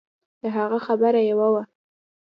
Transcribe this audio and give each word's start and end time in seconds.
د 0.41 0.43
هغه 0.57 0.77
خبره 0.87 1.21
يوه 1.31 1.47
وه. 1.53 1.63